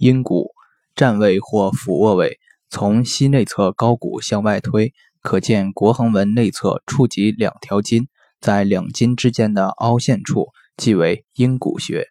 [0.00, 0.52] 阴骨，
[0.96, 2.38] 站位或俯卧位，
[2.70, 8.08] 从膝内侧高骨向外推，可见腘横纹内侧触及两条筋，
[8.40, 12.06] 在两筋之间的凹陷处，即为阴骨穴。